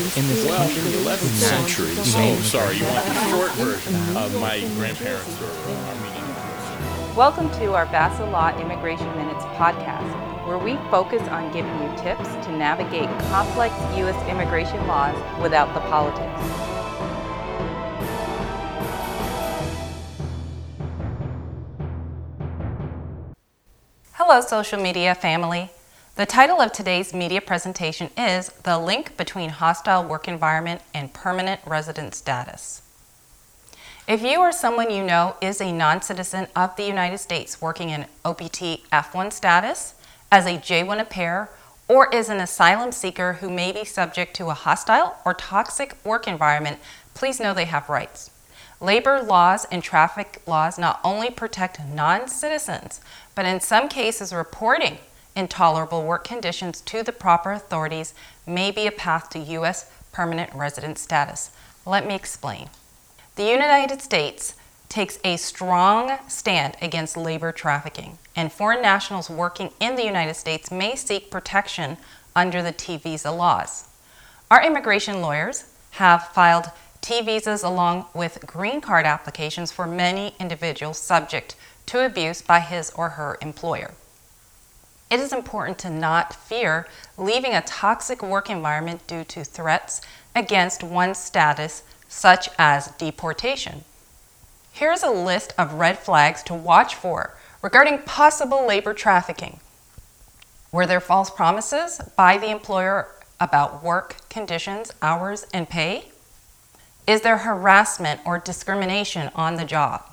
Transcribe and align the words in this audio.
in 0.00 0.26
this 0.28 0.46
Well, 0.46 0.56
country 0.56 0.80
the 0.80 0.96
11th 0.98 1.36
century. 1.36 1.94
So 1.94 2.18
oh, 2.20 2.34
sorry, 2.40 2.76
you 2.76 2.84
want 2.84 3.04
the 3.04 3.14
short 3.28 3.50
version 3.52 3.94
of 4.16 4.32
my 4.40 4.60
grandparents 4.76 5.38
were 5.38 5.46
Armenian. 5.46 6.24
Uh, 6.24 7.12
Welcome 7.14 7.50
to 7.60 7.74
our 7.74 7.84
Vassal 7.84 8.26
Law 8.30 8.48
Immigration 8.58 9.06
Minutes 9.14 9.44
podcast, 9.60 10.08
where 10.46 10.56
we 10.56 10.76
focus 10.90 11.20
on 11.28 11.52
giving 11.52 11.72
you 11.82 11.88
tips 11.98 12.30
to 12.46 12.52
navigate 12.56 13.10
complex 13.28 13.74
U.S. 13.98 14.16
immigration 14.30 14.86
laws 14.86 15.14
without 15.42 15.74
the 15.74 15.80
politics. 15.80 16.40
Hello, 24.14 24.40
social 24.40 24.80
media 24.80 25.14
family. 25.14 25.70
The 26.20 26.26
title 26.26 26.60
of 26.60 26.70
today's 26.70 27.14
media 27.14 27.40
presentation 27.40 28.10
is 28.14 28.50
The 28.64 28.78
Link 28.78 29.16
Between 29.16 29.48
Hostile 29.48 30.04
Work 30.04 30.28
Environment 30.28 30.82
and 30.92 31.14
Permanent 31.14 31.62
Resident 31.64 32.14
Status. 32.14 32.82
If 34.06 34.20
you 34.20 34.40
or 34.40 34.52
someone 34.52 34.90
you 34.90 35.02
know 35.02 35.36
is 35.40 35.62
a 35.62 35.72
non 35.72 36.02
citizen 36.02 36.48
of 36.54 36.76
the 36.76 36.84
United 36.84 37.16
States 37.16 37.62
working 37.62 37.88
in 37.88 38.04
OPT 38.22 38.84
F1 38.92 39.32
status, 39.32 39.94
as 40.30 40.44
a 40.44 40.58
J1 40.58 41.00
au 41.00 41.04
pair, 41.06 41.48
or 41.88 42.14
is 42.14 42.28
an 42.28 42.38
asylum 42.38 42.92
seeker 42.92 43.38
who 43.40 43.48
may 43.48 43.72
be 43.72 43.86
subject 43.86 44.36
to 44.36 44.50
a 44.50 44.52
hostile 44.52 45.16
or 45.24 45.32
toxic 45.32 45.96
work 46.04 46.28
environment, 46.28 46.80
please 47.14 47.40
know 47.40 47.54
they 47.54 47.64
have 47.64 47.88
rights. 47.88 48.30
Labor 48.78 49.22
laws 49.22 49.64
and 49.72 49.82
traffic 49.82 50.42
laws 50.46 50.78
not 50.78 51.00
only 51.02 51.30
protect 51.30 51.80
non 51.82 52.28
citizens, 52.28 53.00
but 53.34 53.46
in 53.46 53.58
some 53.58 53.88
cases, 53.88 54.34
reporting 54.34 54.98
intolerable 55.36 56.02
work 56.02 56.24
conditions 56.24 56.80
to 56.82 57.02
the 57.02 57.12
proper 57.12 57.52
authorities 57.52 58.14
may 58.46 58.70
be 58.70 58.86
a 58.86 58.92
path 58.92 59.30
to 59.30 59.38
U.S. 59.38 59.90
permanent 60.12 60.52
resident 60.54 60.98
status. 60.98 61.50
Let 61.86 62.06
me 62.06 62.14
explain. 62.14 62.68
The 63.36 63.44
United 63.44 64.02
States 64.02 64.54
takes 64.88 65.18
a 65.24 65.36
strong 65.36 66.18
stand 66.28 66.76
against 66.82 67.16
labor 67.16 67.52
trafficking, 67.52 68.18
and 68.34 68.52
foreign 68.52 68.82
nationals 68.82 69.30
working 69.30 69.70
in 69.78 69.94
the 69.94 70.04
United 70.04 70.34
States 70.34 70.70
may 70.70 70.96
seek 70.96 71.30
protection 71.30 71.96
under 72.34 72.62
the 72.62 72.72
T 72.72 72.96
visa 72.96 73.30
laws. 73.30 73.88
Our 74.50 74.64
immigration 74.64 75.22
lawyers 75.22 75.64
have 75.92 76.28
filed 76.28 76.66
T 77.00 77.22
visas 77.22 77.62
along 77.62 78.06
with 78.14 78.44
green 78.46 78.80
card 78.80 79.06
applications 79.06 79.72
for 79.72 79.86
many 79.86 80.34
individuals 80.40 80.98
subject 80.98 81.54
to 81.86 82.04
abuse 82.04 82.42
by 82.42 82.60
his 82.60 82.90
or 82.90 83.10
her 83.10 83.38
employer. 83.40 83.92
It 85.10 85.18
is 85.18 85.32
important 85.32 85.76
to 85.80 85.90
not 85.90 86.32
fear 86.34 86.86
leaving 87.18 87.52
a 87.52 87.62
toxic 87.62 88.22
work 88.22 88.48
environment 88.48 89.06
due 89.08 89.24
to 89.24 89.42
threats 89.42 90.00
against 90.36 90.84
one's 90.84 91.18
status, 91.18 91.82
such 92.08 92.48
as 92.58 92.92
deportation. 92.92 93.84
Here's 94.72 95.02
a 95.02 95.10
list 95.10 95.52
of 95.58 95.74
red 95.74 95.98
flags 95.98 96.44
to 96.44 96.54
watch 96.54 96.94
for 96.94 97.34
regarding 97.60 98.02
possible 98.02 98.66
labor 98.66 98.94
trafficking. 98.94 99.58
Were 100.70 100.86
there 100.86 101.00
false 101.00 101.28
promises 101.28 102.00
by 102.16 102.38
the 102.38 102.50
employer 102.50 103.08
about 103.40 103.82
work 103.82 104.16
conditions, 104.28 104.92
hours, 105.02 105.46
and 105.52 105.68
pay? 105.68 106.04
Is 107.06 107.22
there 107.22 107.38
harassment 107.38 108.20
or 108.24 108.38
discrimination 108.38 109.32
on 109.34 109.56
the 109.56 109.64
job? 109.64 110.04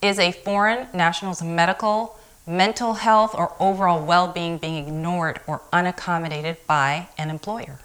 Is 0.00 0.20
a 0.20 0.30
foreign 0.30 0.86
national's 0.94 1.42
medical, 1.42 2.18
mental 2.46 2.94
health, 2.94 3.34
or 3.34 3.54
overall 3.60 4.04
well 4.04 4.28
being 4.28 4.58
being 4.58 4.86
ignored 4.86 5.40
or 5.46 5.62
unaccommodated 5.72 6.56
by 6.66 7.08
an 7.16 7.30
employer? 7.30 7.78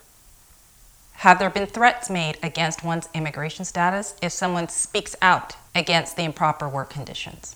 Have 1.18 1.40
there 1.40 1.50
been 1.50 1.66
threats 1.66 2.10
made 2.10 2.38
against 2.44 2.84
one's 2.84 3.10
immigration 3.14 3.66
status 3.66 4.16
if 4.22 4.32
someone 4.32 4.70
speaks 4.70 5.16
out 5.22 5.56
against 5.74 6.16
the 6.16 6.24
improper 6.24 6.70
work 6.70 6.90
conditions? 6.90 7.56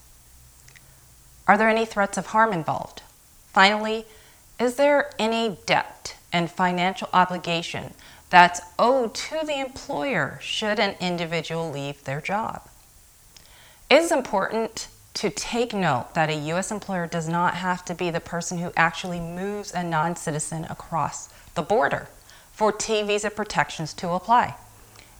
Are 1.47 1.57
there 1.57 1.69
any 1.69 1.85
threats 1.85 2.17
of 2.17 2.27
harm 2.27 2.53
involved? 2.53 3.03
Finally, 3.53 4.05
is 4.59 4.75
there 4.75 5.11
any 5.19 5.57
debt 5.65 6.15
and 6.31 6.49
financial 6.49 7.09
obligation 7.13 7.93
that's 8.29 8.61
owed 8.79 9.13
to 9.13 9.45
the 9.45 9.59
employer 9.59 10.39
should 10.41 10.79
an 10.79 10.95
individual 10.99 11.69
leave 11.69 12.03
their 12.03 12.21
job? 12.21 12.61
It 13.89 13.95
is 13.95 14.11
important 14.11 14.87
to 15.21 15.29
take 15.29 15.71
note 15.71 16.15
that 16.15 16.31
a 16.31 16.35
U.S. 16.49 16.71
employer 16.71 17.05
does 17.05 17.29
not 17.29 17.53
have 17.53 17.85
to 17.85 17.93
be 17.93 18.09
the 18.09 18.19
person 18.19 18.57
who 18.57 18.71
actually 18.75 19.19
moves 19.19 19.71
a 19.71 19.83
non 19.83 20.15
citizen 20.15 20.65
across 20.67 21.29
the 21.53 21.61
border 21.61 22.07
for 22.51 22.71
T 22.71 23.03
visa 23.03 23.29
protections 23.29 23.93
to 23.93 24.09
apply. 24.09 24.55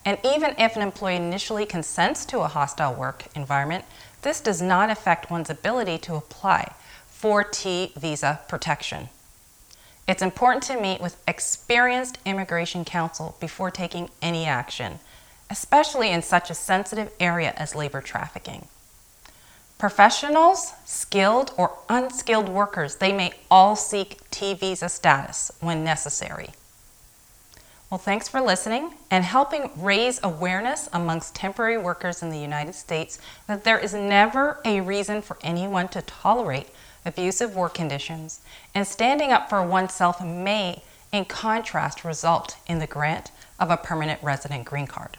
And 0.04 0.18
even 0.24 0.56
if 0.58 0.74
an 0.74 0.82
employee 0.82 1.14
initially 1.14 1.66
consents 1.66 2.24
to 2.24 2.40
a 2.40 2.48
hostile 2.48 2.92
work 2.92 3.26
environment, 3.36 3.84
this 4.22 4.40
does 4.40 4.60
not 4.60 4.90
affect 4.90 5.30
one's 5.30 5.48
ability 5.48 5.98
to 5.98 6.16
apply 6.16 6.74
for 7.06 7.44
T 7.44 7.92
visa 7.96 8.40
protection. 8.48 9.08
It's 10.08 10.20
important 10.20 10.64
to 10.64 10.80
meet 10.80 11.00
with 11.00 11.22
experienced 11.28 12.18
immigration 12.26 12.84
counsel 12.84 13.36
before 13.38 13.70
taking 13.70 14.10
any 14.20 14.46
action, 14.46 14.98
especially 15.48 16.10
in 16.10 16.22
such 16.22 16.50
a 16.50 16.54
sensitive 16.54 17.12
area 17.20 17.54
as 17.56 17.76
labor 17.76 18.00
trafficking. 18.00 18.66
Professionals, 19.82 20.74
skilled 20.84 21.52
or 21.56 21.76
unskilled 21.88 22.48
workers, 22.48 22.94
they 22.94 23.12
may 23.12 23.32
all 23.50 23.74
seek 23.74 24.30
T 24.30 24.54
visa 24.54 24.88
status 24.88 25.50
when 25.58 25.82
necessary. 25.82 26.50
Well, 27.90 27.98
thanks 27.98 28.28
for 28.28 28.40
listening 28.40 28.94
and 29.10 29.24
helping 29.24 29.72
raise 29.76 30.20
awareness 30.22 30.88
amongst 30.92 31.34
temporary 31.34 31.78
workers 31.78 32.22
in 32.22 32.30
the 32.30 32.38
United 32.38 32.76
States 32.76 33.18
that 33.48 33.64
there 33.64 33.76
is 33.76 33.92
never 33.92 34.60
a 34.64 34.80
reason 34.80 35.20
for 35.20 35.36
anyone 35.42 35.88
to 35.88 36.02
tolerate 36.02 36.68
abusive 37.04 37.56
work 37.56 37.74
conditions, 37.74 38.40
and 38.76 38.86
standing 38.86 39.32
up 39.32 39.50
for 39.50 39.66
oneself 39.66 40.24
may, 40.24 40.80
in 41.10 41.24
contrast, 41.24 42.04
result 42.04 42.56
in 42.68 42.78
the 42.78 42.86
grant 42.86 43.32
of 43.58 43.68
a 43.68 43.76
permanent 43.76 44.22
resident 44.22 44.64
green 44.64 44.86
card. 44.86 45.16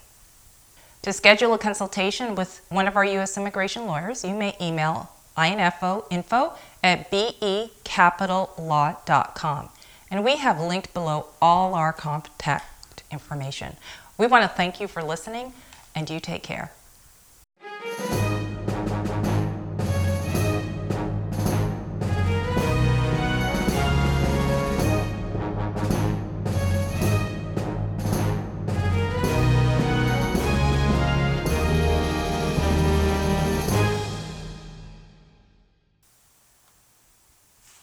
To 1.03 1.13
schedule 1.13 1.53
a 1.53 1.57
consultation 1.57 2.33
with 2.33 2.61
one 2.69 2.87
of 2.87 2.95
our 2.95 3.03
U.S. 3.03 3.37
immigration 3.37 3.85
lawyers, 3.85 4.23
you 4.23 4.33
may 4.33 4.55
email 4.61 5.09
info 5.37 6.53
at 6.81 7.11
becapital.law.com 7.11 9.69
and 10.09 10.23
we 10.23 10.37
have 10.37 10.61
linked 10.61 10.93
below 10.93 11.25
all 11.41 11.75
our 11.75 11.91
contact 11.91 13.03
information. 13.11 13.75
We 14.17 14.27
want 14.27 14.43
to 14.43 14.47
thank 14.47 14.79
you 14.79 14.87
for 14.87 15.03
listening, 15.03 15.51
and 15.95 16.09
you 16.09 16.19
take 16.19 16.43
care. 16.43 16.71